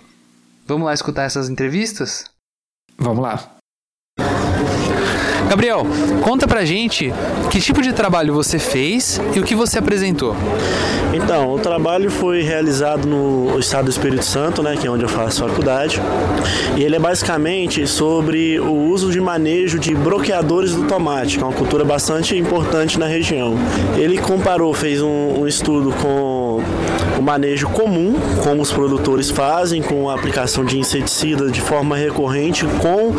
[0.65, 2.25] Vamos lá escutar essas entrevistas?
[2.97, 3.57] Vamos lá.
[5.49, 5.85] Gabriel,
[6.21, 7.13] conta pra gente
[7.49, 10.35] que tipo de trabalho você fez e o que você apresentou.
[11.13, 15.09] Então, o trabalho foi realizado no estado do Espírito Santo, né, que é onde eu
[15.09, 16.01] faço faculdade,
[16.77, 21.47] e ele é basicamente sobre o uso de manejo de bloqueadores do tomate, que é
[21.47, 23.55] uma cultura bastante importante na região.
[23.97, 26.63] Ele comparou, fez um, um estudo com
[27.21, 32.65] o manejo comum, como os produtores fazem, com a aplicação de inseticida de forma recorrente,
[32.81, 33.13] com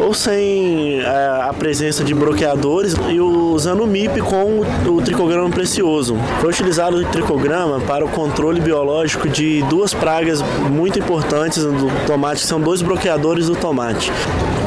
[0.00, 1.04] ou sem é,
[1.42, 6.16] a presença de bloqueadores, e usando o MIP com o tricograma precioso.
[6.40, 10.40] Foi utilizado o tricograma para o controle biológico de duas pragas
[10.70, 14.12] muito importantes do tomate, que são dois bloqueadores do tomate.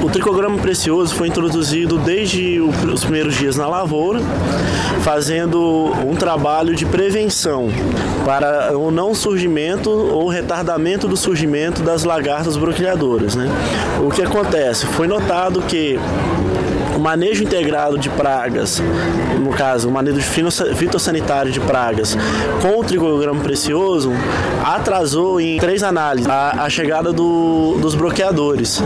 [0.03, 4.19] O tricograma precioso foi introduzido desde os primeiros dias na lavoura,
[5.01, 7.69] fazendo um trabalho de prevenção
[8.25, 13.35] para o não surgimento ou retardamento do surgimento das lagartas bloqueadoras.
[13.35, 13.47] Né?
[14.03, 14.85] O que acontece?
[14.87, 15.99] Foi notado que
[17.01, 18.81] manejo integrado de pragas,
[19.39, 20.21] no caso, o manejo
[20.75, 22.17] fitossanitário de pragas
[22.61, 24.11] com o tricograma precioso,
[24.63, 28.81] atrasou em três análises a, a chegada do, dos bloqueadores.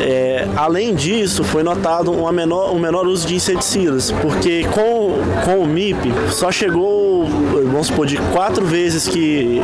[0.00, 5.58] É, além disso, foi notado uma menor, um menor uso de inseticidas, porque com, com
[5.60, 7.28] o MIP só chegou,
[7.70, 9.60] vamos supor, de quatro vezes que.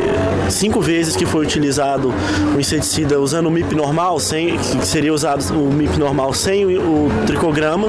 [0.49, 2.13] cinco vezes que foi utilizado
[2.55, 6.79] o inseticida usando o MIP normal, sem, que seria usado o MIP normal sem o,
[6.79, 7.86] o tricograma,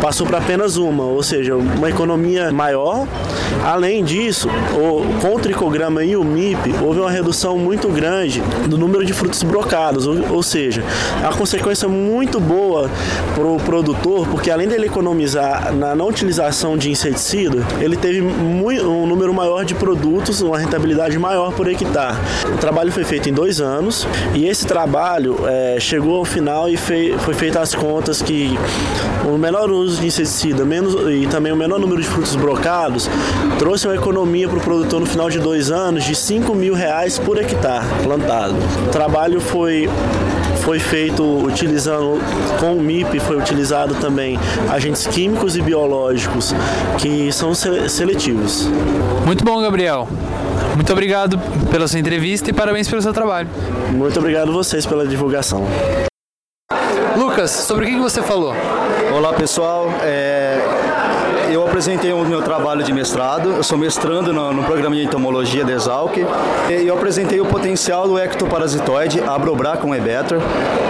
[0.00, 3.06] passou para apenas uma, ou seja, uma economia maior.
[3.64, 8.76] Além disso, o, com o tricograma e o MIP, houve uma redução muito grande do
[8.78, 10.82] número de frutos brocados, ou, ou seja,
[11.20, 12.90] uma consequência muito boa
[13.34, 18.88] para o produtor, porque além dele economizar na não utilização de inseticida, ele teve muito,
[18.88, 22.16] um número maior de produtos, uma rentabilidade maior por hectare.
[22.52, 26.76] O trabalho foi feito em dois anos e esse trabalho é, chegou ao final e
[26.76, 28.56] fei, foi feito as contas que
[29.34, 33.08] o menor uso de inseticida menos, e também o menor número de frutos brocados
[33.58, 37.18] trouxe uma economia para o produtor no final de dois anos de 5 mil reais
[37.18, 38.54] por hectare plantado.
[38.86, 39.88] O trabalho foi
[40.62, 42.20] foi feito utilizando
[42.60, 44.38] com o MIP foi utilizado também
[44.70, 46.54] agentes químicos e biológicos
[46.98, 48.68] que são seletivos.
[49.26, 50.08] Muito bom, Gabriel.
[50.76, 51.38] Muito obrigado
[51.70, 53.48] pela sua entrevista e parabéns pelo seu trabalho.
[53.90, 55.66] Muito obrigado a vocês pela divulgação.
[57.16, 58.54] Lucas, sobre o que você falou?
[59.14, 60.58] Olá pessoal, é,
[61.52, 65.64] eu apresentei o meu trabalho de mestrado, eu sou mestrando no, no programa de entomologia
[65.64, 70.38] da Exalc, e eu apresentei o potencial do ectoparasitoide Abrobracum ebetor,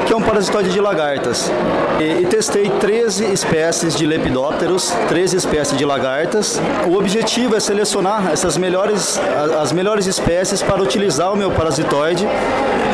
[0.07, 1.51] que é um parasitoide de lagartas.
[1.99, 6.61] E, e, testei 13 espécies de lepidópteros, 13 espécies de lagartas.
[6.89, 9.21] O objetivo é selecionar essas melhores,
[9.61, 12.27] as melhores espécies para utilizar o meu parasitoide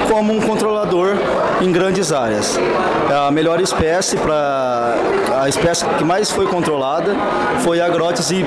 [0.08, 1.16] como um controlador
[1.60, 2.58] em grandes áreas.
[3.26, 4.94] A melhor espécie para
[5.40, 7.14] a espécie que mais foi controlada
[7.58, 8.44] foi a Grotis Y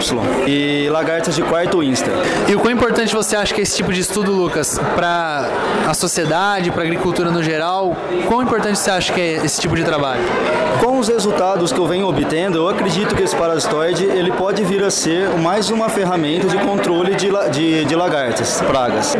[0.47, 2.11] e lagartas de quarto insta.
[2.47, 5.49] E o quão importante você acha que é esse tipo de estudo, Lucas, para
[5.87, 7.95] a sociedade, para a agricultura no geral?
[8.27, 10.21] Quão importante você acha que é esse tipo de trabalho?
[10.79, 14.83] Com os resultados que eu venho obtendo, eu acredito que esse parasitoide ele pode vir
[14.83, 19.15] a ser mais uma ferramenta de controle de, de, de lagartas, pragas.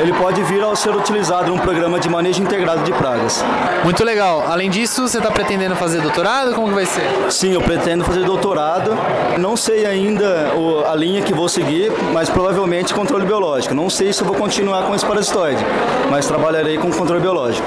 [0.00, 3.44] Ele pode vir a ser utilizado em um programa de manejo integrado de pragas.
[3.84, 4.44] Muito legal.
[4.48, 6.54] Além disso, você está pretendendo fazer doutorado?
[6.54, 7.08] Como que vai ser?
[7.30, 8.90] Sim, eu pretendo fazer doutorado.
[9.38, 10.52] Não sei ainda
[10.90, 13.74] a linha que vou seguir, mas provavelmente controle biológico.
[13.74, 15.62] Não sei se vou continuar com esse parasitoide,
[16.10, 17.66] mas trabalharei com controle biológico.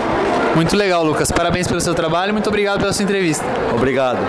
[0.56, 1.32] Muito legal, Lucas.
[1.32, 3.44] Parabéns pelo seu trabalho e muito obrigado pela sua entrevista.
[3.76, 4.20] Obrigado.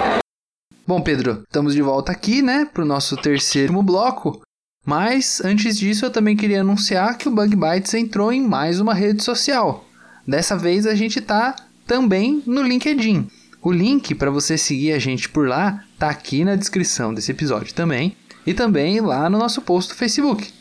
[0.87, 4.41] Bom, Pedro, estamos de volta aqui, né, para o nosso terceiro bloco.
[4.87, 8.93] Mas antes disso, eu também queria anunciar que o Bug Bites entrou em mais uma
[8.93, 9.85] rede social.
[10.27, 11.57] Dessa vez a gente está
[11.87, 13.29] também no LinkedIn.
[13.63, 17.75] O link para você seguir a gente por lá tá aqui na descrição desse episódio
[17.75, 20.53] também e também lá no nosso post do Facebook.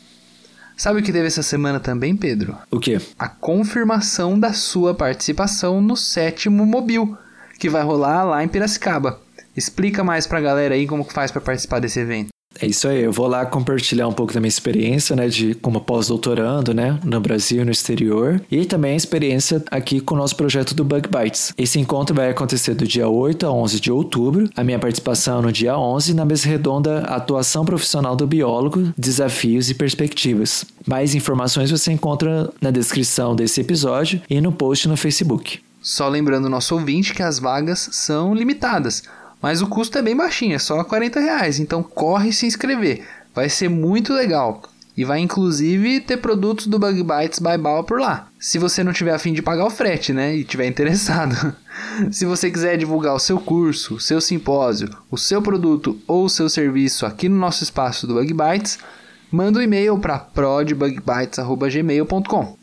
[0.75, 2.57] Sabe o que teve essa semana também, Pedro?
[2.71, 2.99] O quê?
[3.17, 7.15] A confirmação da sua participação no sétimo Mobil,
[7.59, 9.21] que vai rolar lá em Piracicaba.
[9.55, 12.32] Explica mais pra galera aí como que faz para participar desse evento.
[12.63, 15.81] É isso aí, eu vou lá compartilhar um pouco da minha experiência, né, de como
[15.81, 20.33] pós-doutorando, né, no Brasil e no exterior, e também a experiência aqui com o nosso
[20.37, 21.53] projeto do Bug Bites.
[21.57, 25.51] Esse encontro vai acontecer do dia 8 a 11 de outubro, a minha participação no
[25.51, 30.63] dia 11 na mesa redonda Atuação Profissional do Biólogo, Desafios e Perspectivas.
[30.87, 35.59] Mais informações você encontra na descrição desse episódio e no post no Facebook.
[35.81, 39.03] Só lembrando o nosso ouvinte que as vagas são limitadas,
[39.43, 43.49] mas o custo é bem baixinho, é só 40 reais, então corre se inscrever, vai
[43.49, 44.61] ser muito legal.
[44.95, 48.27] E vai inclusive ter produtos do Bug Bites by Bal por lá.
[48.39, 50.35] Se você não tiver afim de pagar o frete, né?
[50.35, 51.55] E tiver interessado.
[52.11, 56.29] Se você quiser divulgar o seu curso, o seu simpósio, o seu produto ou o
[56.29, 58.77] seu serviço aqui no nosso espaço do Bug Bites,
[59.31, 62.62] manda um e-mail para prodbugbites.gmail.com.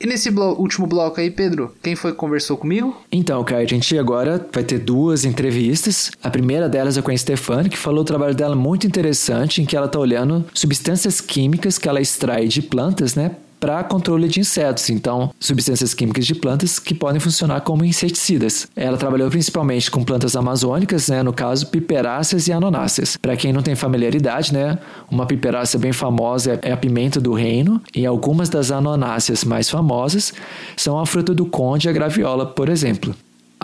[0.00, 2.96] E nesse blo último bloco aí, Pedro, quem foi que conversou comigo?
[3.10, 6.10] Então, Caio, a gente agora vai ter duas entrevistas.
[6.22, 9.64] A primeira delas é com a Stefane, que falou o trabalho dela muito interessante, em
[9.64, 14.40] que ela está olhando substâncias químicas que ela extrai de plantas, né, para controle de
[14.40, 18.68] insetos, então substâncias químicas de plantas que podem funcionar como inseticidas.
[18.76, 23.16] Ela trabalhou principalmente com plantas amazônicas, né, no caso piperáceas e anonáceas.
[23.16, 24.78] Para quem não tem familiaridade, né,
[25.10, 30.32] uma piperácea bem famosa é a pimenta do reino e algumas das anonáceas mais famosas
[30.76, 33.14] são a fruta do conde e a graviola, por exemplo.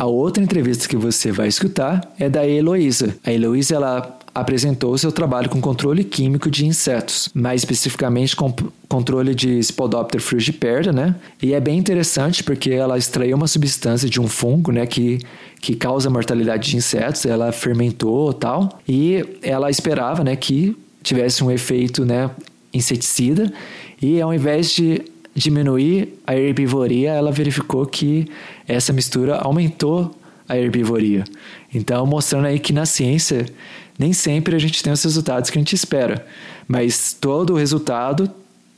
[0.01, 3.15] A outra entrevista que você vai escutar é da Heloísa.
[3.23, 8.51] A Heloísa ela apresentou seu trabalho com controle químico de insetos, mais especificamente com
[8.89, 11.15] controle de Spodoptera frugiperda, né?
[11.43, 15.19] E é bem interessante porque ela extraiu uma substância de um fungo, né, que,
[15.61, 21.51] que causa mortalidade de insetos, ela fermentou tal, e ela esperava, né, que tivesse um
[21.51, 22.31] efeito, né,
[22.73, 23.53] inseticida,
[24.01, 25.03] e ao invés de
[25.40, 28.29] diminuir a herbivoria, ela verificou que
[28.68, 30.14] essa mistura aumentou
[30.48, 31.24] a herbivoria.
[31.74, 33.46] Então, mostrando aí que na ciência
[33.98, 36.26] nem sempre a gente tem os resultados que a gente espera,
[36.68, 38.31] mas todo o resultado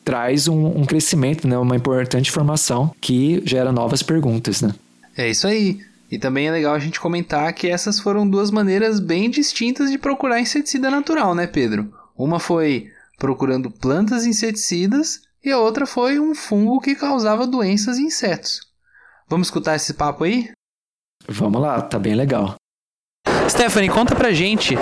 [0.04, 1.56] traz um, um crescimento, né?
[1.58, 4.60] uma importante informação que gera novas perguntas.
[4.62, 4.74] Né?
[5.16, 5.80] É isso aí.
[6.10, 9.96] E também é legal a gente comentar que essas foram duas maneiras bem distintas de
[9.96, 11.90] procurar inseticida natural, né, Pedro?
[12.18, 18.06] Uma foi procurando plantas inseticidas e a outra foi um fungo que causava doenças em
[18.06, 18.60] insetos.
[19.28, 20.50] Vamos escutar esse papo aí?
[21.28, 22.54] Vamos lá, tá bem legal.
[23.48, 24.76] Stephanie, conta pra gente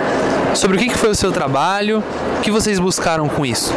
[0.55, 2.03] sobre o que foi o seu trabalho,
[2.41, 3.71] o que vocês buscaram com isso?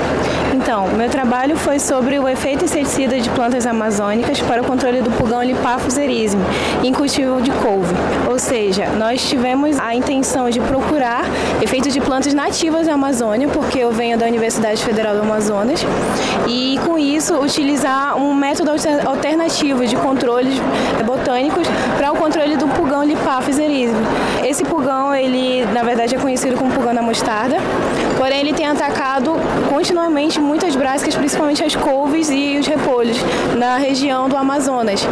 [0.54, 5.12] Então, meu trabalho foi sobre o efeito inseticida de plantas amazônicas para o controle do
[5.12, 6.41] pulgão Lipaphus erisme
[6.82, 7.93] em cultivo de couve.
[8.30, 11.26] Ou seja, nós tivemos a intenção de procurar
[11.62, 15.86] efeitos de plantas nativas da Amazônia, porque eu venho da Universidade Federal do Amazonas,
[16.47, 18.71] e com isso utilizar um método
[19.06, 20.56] alternativo de controles
[21.06, 23.99] botânicos para o controle do pulgão Lipaphus erisme.
[24.41, 27.58] Esse pulgão, ele na verdade é conhecido como pulgão da mostarda,
[28.17, 29.34] porém ele tem atacado
[29.69, 33.17] continuamente muitas brásicas, principalmente as couves e os repolhos,
[33.58, 35.08] na região do Amazonas.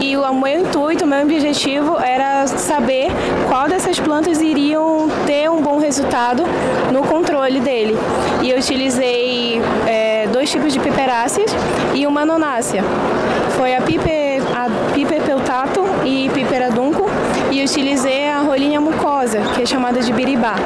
[0.00, 3.08] E o meu intuito, o meu objetivo era saber
[3.48, 6.44] qual dessas plantas iriam ter um bom resultado
[6.92, 7.96] no controle dele.
[8.42, 11.50] E eu utilizei é, dois tipos de piperáceas
[11.94, 12.82] e uma nonácea.
[13.56, 14.10] Foi a pipe,
[14.54, 16.93] a pipe peltato e piperadunco
[17.64, 20.56] utilizei a rolinha mucosa, que é chamada de biribá,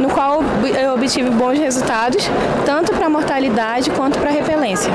[0.00, 0.42] no qual
[0.80, 2.28] eu obtive bons resultados,
[2.64, 4.92] tanto para mortalidade quanto para repelência.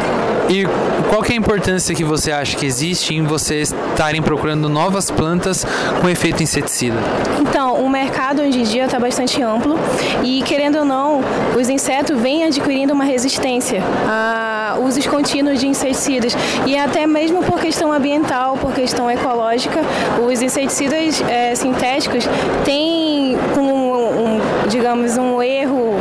[0.49, 0.65] E
[1.09, 5.09] qual que é a importância que você acha que existe em vocês estarem procurando novas
[5.09, 5.65] plantas
[5.99, 6.97] com efeito inseticida?
[7.39, 9.77] Então, o mercado hoje em dia está bastante amplo
[10.23, 11.21] e, querendo ou não,
[11.59, 17.59] os insetos vêm adquirindo uma resistência a usos contínuos de inseticidas e até mesmo por
[17.59, 19.81] questão ambiental, por questão ecológica,
[20.25, 22.27] os inseticidas é, sintéticos
[22.63, 25.95] têm com um, um, digamos erro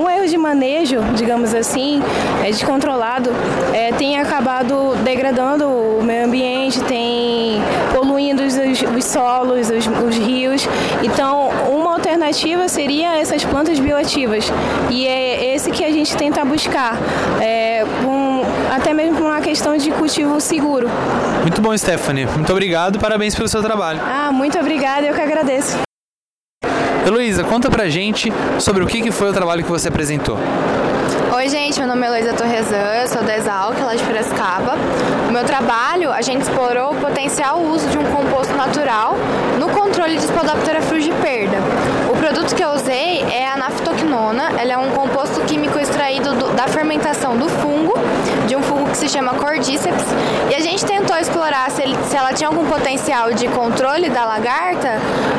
[0.00, 2.02] um erro de manejo, digamos assim,
[2.42, 3.30] é, descontrolado,
[3.74, 7.60] é, tem acabado degradando o meio ambiente, tem
[7.94, 8.54] poluindo os,
[8.96, 10.66] os solos, os, os, rios.
[11.02, 14.50] Então, uma alternativa seria essas plantas bioativas.
[14.90, 16.96] E é esse que a gente tenta buscar,
[17.38, 18.40] é, um,
[18.74, 20.88] até mesmo por uma questão de cultivo seguro.
[21.42, 22.24] Muito bom, Stephanie.
[22.24, 24.00] Muito obrigado parabéns pelo seu trabalho.
[24.02, 25.76] Ah, muito obrigada, eu que agradeço.
[27.06, 30.38] Heloísa, conta pra gente sobre o que foi o trabalho que você apresentou.
[31.36, 34.76] Oi, gente, meu nome é Heloísa Torresan, eu sou da Exalc, lá de Piracicaba.
[35.30, 39.14] No meu trabalho, a gente explorou o potencial uso de um composto natural
[39.60, 41.56] no controle de Spodoptera frugiperda.
[42.12, 46.52] O produto que eu usei é a naftoquinona, ela é um composto químico extraído do,
[46.54, 47.94] da fermentação do fungo,
[48.48, 50.04] de um fungo que se chama Cordyceps,
[50.50, 54.24] e a gente tentou explorar se, ele, se ela tinha algum potencial de controle da
[54.24, 54.98] lagarta,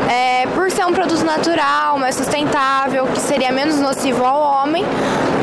[0.10, 4.84] é, por ser ser um produto natural, mais sustentável, que seria menos nocivo ao homem.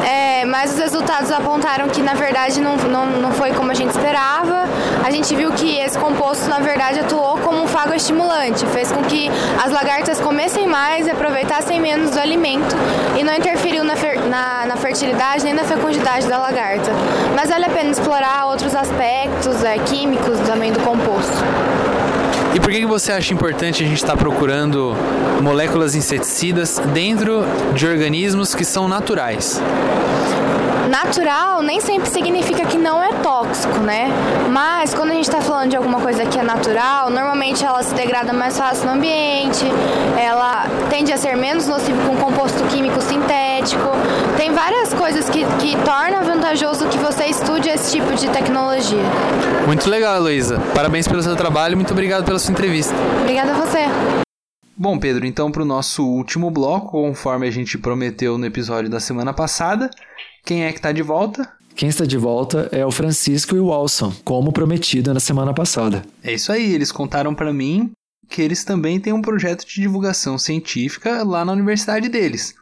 [0.05, 3.91] É, mas os resultados apontaram que na verdade não, não, não foi como a gente
[3.91, 4.65] esperava.
[5.05, 9.03] A gente viu que esse composto na verdade atuou como um fago estimulante, fez com
[9.03, 9.31] que
[9.65, 12.77] as lagartas comessem mais e aproveitassem menos do alimento
[13.19, 16.91] e não interferiu na, fer na, na fertilidade nem na fecundidade da lagarta.
[17.35, 21.98] Mas vale a pena explorar outros aspectos é, químicos também do composto.
[22.55, 24.95] E por que você acha importante a gente estar tá procurando
[25.43, 27.45] moléculas inseticidas dentro
[27.75, 29.61] de organismos que são naturais?
[30.89, 34.09] Natural nem sempre significa que não é tóxico, né?
[34.51, 37.95] Mas quando a gente está falando de alguma coisa que é natural, normalmente ela se
[37.95, 39.67] degrada mais fácil no ambiente,
[40.19, 43.91] ela tende a ser menos nociva com composto químico sintético.
[44.39, 49.03] Tem várias coisas que, que tornam vantajoso que você estude esse tipo de tecnologia.
[49.67, 50.59] Muito legal, Heloísa.
[50.75, 52.95] Parabéns pelo seu trabalho, muito obrigado pela sua entrevista.
[53.21, 53.85] Obrigada a você.
[54.81, 59.01] Bom, Pedro, então para o nosso último bloco, conforme a gente prometeu no episódio da
[59.01, 59.91] semana passada,
[60.49, 61.47] quem é que está de volta?
[61.77, 66.03] Quem está de volta é o Francisco e o Walson, como prometido na semana passada.
[66.25, 67.91] É isso aí, eles contaram para mim
[68.31, 72.55] que eles também têm um projeto de divulgação científica lá na universidade deles.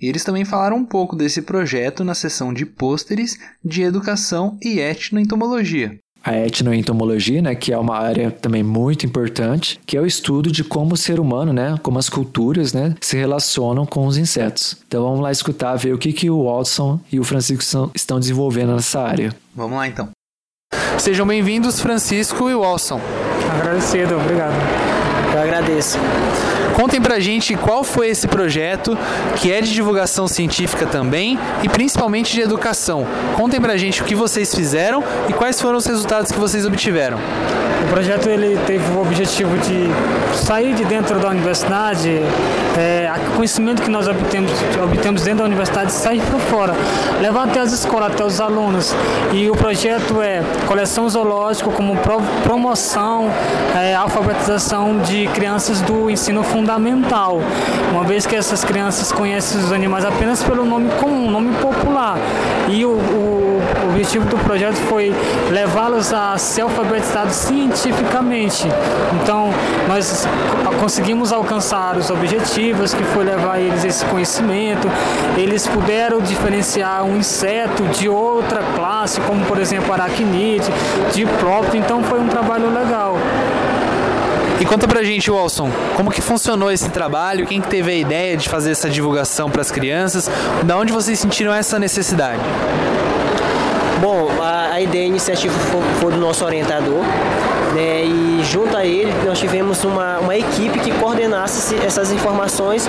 [0.00, 4.78] E eles também falaram um pouco desse projeto na sessão de pôsteres de educação e
[4.78, 10.50] etnoentomologia a etnoentomologia, né, que é uma área também muito importante, que é o estudo
[10.50, 14.76] de como o ser humano, né, como as culturas, né, se relacionam com os insetos.
[14.86, 18.74] Então vamos lá escutar, ver o que, que o Watson e o Francisco estão desenvolvendo
[18.74, 19.34] nessa área.
[19.54, 20.08] Vamos lá então.
[20.98, 23.00] Sejam bem-vindos, Francisco e Watson.
[23.58, 25.01] Agradecido, obrigado.
[25.32, 25.98] Eu agradeço.
[26.74, 28.96] Contem pra gente qual foi esse projeto,
[29.36, 33.06] que é de divulgação científica também e principalmente de educação.
[33.36, 37.18] Contem pra gente o que vocês fizeram e quais foram os resultados que vocês obtiveram.
[37.84, 39.88] O projeto ele teve o objetivo de
[40.36, 42.22] sair de dentro da universidade,
[42.78, 44.50] é, o conhecimento que nós obtemos,
[44.82, 46.74] obtemos dentro da universidade sair para fora,
[47.20, 48.94] levar até as escolas, até os alunos.
[49.32, 51.96] E o projeto é coleção zoológica como
[52.42, 53.30] promoção,
[53.76, 57.40] é, alfabetização de crianças do ensino fundamental,
[57.90, 62.18] uma vez que essas crianças conhecem os animais apenas pelo nome comum, nome popular.
[62.68, 63.42] E o, o
[63.90, 65.14] objetivo do projeto foi
[65.50, 68.66] levá-los a ser alfabetizados cientificamente.
[69.22, 69.50] Então,
[69.88, 70.26] nós
[70.80, 74.88] conseguimos alcançar os objetivos, que foi levar eles esse conhecimento.
[75.36, 80.70] Eles puderam diferenciar um inseto de outra classe, como por exemplo aracnide,
[81.12, 81.78] de próprio.
[81.78, 83.16] Então, foi um trabalho legal.
[84.62, 87.44] E conta pra gente, Wilson, como que funcionou esse trabalho?
[87.48, 90.30] Quem que teve a ideia de fazer essa divulgação para as crianças?
[90.62, 92.40] Da onde vocês sentiram essa necessidade?
[94.00, 97.04] Bom, a, a ideia a iniciativa foi, foi do nosso orientador,
[97.74, 102.88] né, e junto a ele nós tivemos uma, uma equipe que coordenasse essas informações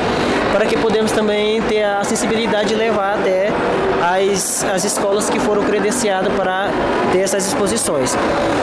[0.52, 3.50] para que podemos também ter a sensibilidade de levar até
[4.02, 6.70] as, as escolas que foram credenciadas para
[7.12, 8.16] ter essas exposições.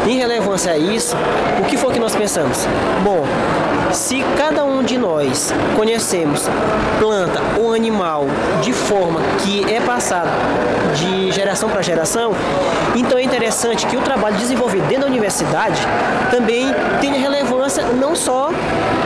[0.06, 1.16] Em relevância a isso,
[1.60, 2.66] o que foi que nós pensamos?
[3.02, 3.24] Bom,
[3.92, 6.48] se cada um de nós conhecemos
[6.98, 8.26] planta ou animal
[8.62, 10.30] de forma que é passada
[10.94, 12.32] de geração para geração,
[12.94, 15.80] então é interessante que o trabalho desenvolvido dentro da universidade
[16.30, 16.66] também
[17.00, 18.50] tenha relevância não só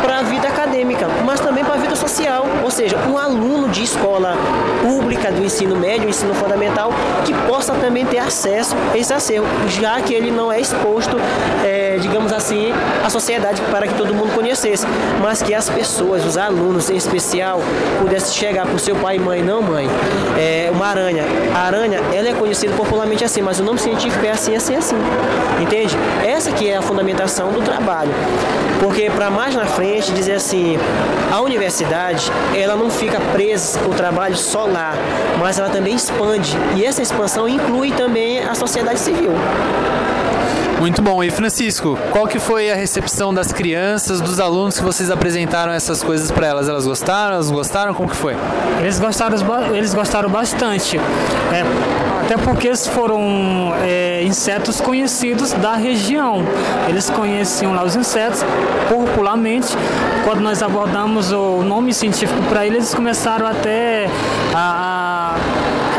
[0.02, 0.50] para a vida
[0.84, 2.46] acadêmica, mas também para a vida social.
[2.62, 4.36] Ou seja, um aluno de escola
[4.82, 6.92] pública do ensino médio, ensino fundamental,
[7.24, 11.16] que possa também ter acesso a esse acervo, já que ele não é exposto,
[11.64, 12.72] é, digamos assim,
[13.04, 14.86] à sociedade para que todo mundo conhecesse,
[15.20, 17.60] mas que as pessoas, os alunos em especial,
[18.00, 19.88] pudessem chegar para o seu pai e mãe, não mãe,
[20.38, 21.24] é uma aranha.
[21.54, 24.96] A aranha, ela é conhecida popularmente assim, mas o nome científico é assim, assim, assim.
[25.60, 25.96] Entende?
[26.26, 28.10] Essa que é a fundamentação do trabalho.
[28.80, 30.73] Porque para mais na frente dizer assim,
[31.32, 34.94] a universidade, ela não fica presa o trabalho só lá,
[35.38, 36.56] mas ela também expande.
[36.76, 39.32] E essa expansão inclui também a sociedade civil.
[40.84, 41.24] Muito bom.
[41.24, 46.02] E Francisco, qual que foi a recepção das crianças, dos alunos que vocês apresentaram essas
[46.02, 46.68] coisas para elas?
[46.68, 47.34] Elas gostaram?
[47.34, 47.94] Elas gostaram?
[47.94, 48.36] Como que foi?
[48.80, 49.36] Eles gostaram,
[49.74, 50.98] eles gostaram bastante.
[50.98, 51.64] É,
[52.24, 53.20] até porque foram
[53.82, 56.42] é, insetos conhecidos da região.
[56.88, 58.42] Eles conheciam lá os insetos
[58.88, 59.76] popularmente.
[60.24, 64.08] Quando nós abordamos o nome científico para eles, eles começaram até
[64.54, 65.36] a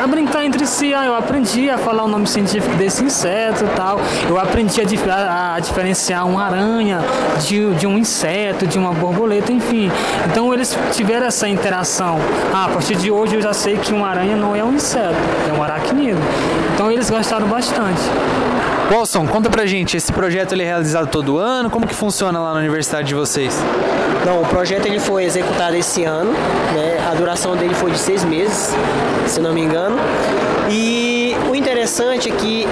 [0.06, 0.94] a, brincar entre si.
[0.94, 4.00] Ah, eu aprendi a falar o nome científico desse inseto e tal.
[4.30, 7.00] Eu aprendi a, a, a diferenciar uma aranha
[7.40, 9.92] de, de um inseto, de uma borboleta, enfim.
[10.28, 12.18] Então eles tiveram essa interação.
[12.54, 15.16] Ah, a partir de hoje eu já sei que uma aranha não é um inseto,
[15.50, 16.18] é um aracnídeo.
[16.74, 18.02] Então eles gostaram bastante.
[18.92, 21.72] Wilson, conta pra gente, esse projeto ele é realizado todo ano?
[21.72, 23.60] Como que funciona lá na universidade de vocês?
[24.26, 26.32] Não, o projeto ele foi executado esse ano,
[26.74, 26.98] né?
[27.12, 28.74] A duração dele foi de seis meses,
[29.28, 29.95] se não me engano.
[30.70, 32.68] E o interessante é que,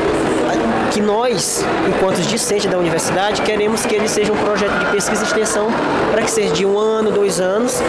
[0.94, 5.26] que nós, enquanto discentes da universidade, queremos que ele seja um projeto de pesquisa e
[5.26, 5.68] extensão
[6.12, 7.82] para que seja de um ano, dois anos,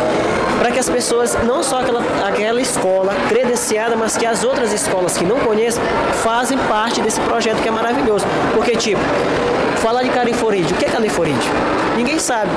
[0.59, 5.19] para que as pessoas, não só aquela, aquela escola credenciada, mas que as outras escolas
[5.19, 5.83] que não conhecem,
[6.23, 8.25] fazem parte desse projeto que é maravilhoso.
[8.55, 9.01] Porque, tipo,
[9.83, 11.53] falar de cariforídeo, o que é cariforídeo?
[11.95, 12.51] Ninguém sabe.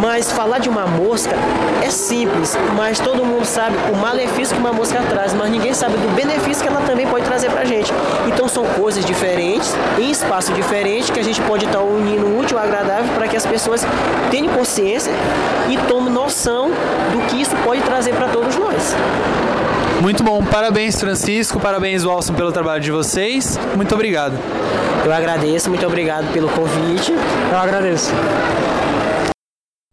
[0.00, 1.34] Mas falar de uma mosca
[1.84, 5.96] é simples, mas todo mundo sabe o malefício que uma mosca traz, mas ninguém sabe
[5.96, 7.92] do benefício que ela também pode trazer pra gente.
[8.26, 9.67] Então são coisas diferentes,
[9.98, 13.46] em espaço diferente, que a gente pode estar unindo útil ao agradável para que as
[13.46, 13.82] pessoas
[14.30, 15.12] tenham consciência
[15.68, 16.70] e tomem noção
[17.12, 18.94] do que isso pode trazer para todos nós.
[20.00, 23.58] Muito bom, parabéns Francisco, parabéns Walson pelo trabalho de vocês.
[23.74, 24.38] Muito obrigado.
[25.04, 27.12] Eu agradeço, muito obrigado pelo convite.
[27.50, 28.12] Eu agradeço.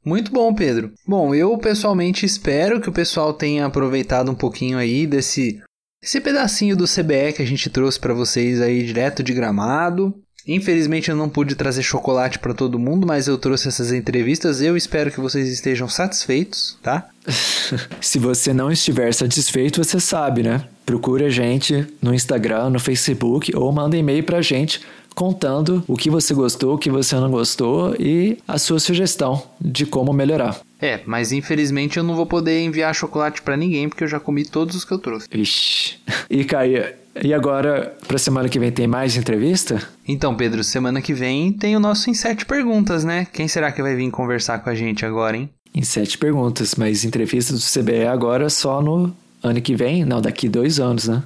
[0.05, 0.91] Muito bom, Pedro.
[1.07, 5.59] Bom, eu pessoalmente espero que o pessoal tenha aproveitado um pouquinho aí desse
[6.05, 10.13] esse pedacinho do CBE que a gente trouxe para vocês aí direto de Gramado.
[10.47, 14.61] Infelizmente eu não pude trazer chocolate para todo mundo, mas eu trouxe essas entrevistas.
[14.61, 17.09] Eu espero que vocês estejam satisfeitos, tá?
[17.99, 20.63] Se você não estiver satisfeito, você sabe, né?
[20.85, 24.81] Procure a gente no Instagram, no Facebook ou manda e-mail pra gente
[25.15, 29.85] contando o que você gostou, o que você não gostou e a sua sugestão de
[29.85, 30.59] como melhorar.
[30.79, 34.43] É, mas infelizmente eu não vou poder enviar chocolate para ninguém porque eu já comi
[34.43, 35.27] todos os que eu trouxe.
[35.31, 35.97] Ixi.
[36.29, 39.81] E Caia, e agora, pra semana que vem tem mais entrevista?
[40.05, 43.25] Então, Pedro, semana que vem tem o nosso Em Sete Perguntas, né?
[43.31, 45.49] Quem será que vai vir conversar com a gente agora, hein?
[45.73, 50.03] Em Sete Perguntas, mas entrevista do CBE agora só no ano que vem?
[50.03, 51.23] Não, daqui dois anos, né?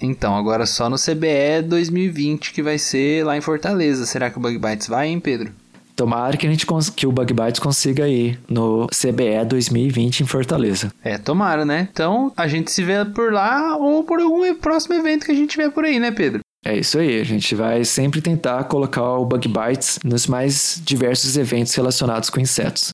[0.00, 4.06] Então, agora só no CBE 2020 que vai ser lá em Fortaleza.
[4.06, 5.52] Será que o Bug Bites vai, hein, Pedro?
[5.94, 10.90] Tomara que, a gente que o Bug Bites consiga ir no CBE 2020 em Fortaleza.
[11.04, 11.88] É, tomara, né?
[11.92, 15.50] Então a gente se vê por lá ou por algum próximo evento que a gente
[15.50, 16.40] tiver por aí, né, Pedro?
[16.64, 21.36] É isso aí, a gente vai sempre tentar colocar o Bug Bites nos mais diversos
[21.36, 22.90] eventos relacionados com insetos.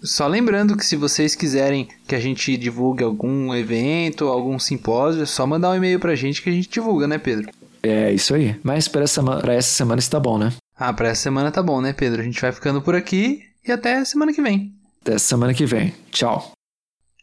[0.00, 5.26] Só lembrando que se vocês quiserem que a gente divulgue algum evento, algum simpósio, é
[5.26, 7.50] só mandar um e-mail pra gente que a gente divulga, né, Pedro?
[7.82, 8.58] É isso aí.
[8.62, 10.52] Mas para essa, pra essa semana está bom, né?
[10.76, 12.20] Ah, pra essa semana tá bom, né, Pedro?
[12.20, 14.74] A gente vai ficando por aqui e até semana que vem.
[15.00, 15.94] Até semana que vem.
[16.10, 16.52] Tchau.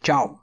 [0.02, 0.43] Tchau.